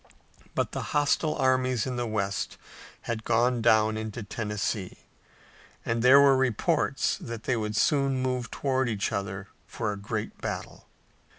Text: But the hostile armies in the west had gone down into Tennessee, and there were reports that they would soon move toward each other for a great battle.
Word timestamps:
But 0.55 0.71
the 0.71 0.81
hostile 0.97 1.35
armies 1.35 1.85
in 1.85 1.95
the 1.95 2.07
west 2.07 2.57
had 3.01 3.23
gone 3.23 3.61
down 3.61 3.97
into 3.97 4.23
Tennessee, 4.23 4.97
and 5.85 6.01
there 6.01 6.19
were 6.19 6.35
reports 6.35 7.19
that 7.19 7.43
they 7.43 7.55
would 7.55 7.75
soon 7.75 8.19
move 8.19 8.49
toward 8.49 8.89
each 8.89 9.11
other 9.11 9.49
for 9.67 9.91
a 9.93 9.97
great 9.97 10.41
battle. 10.41 10.87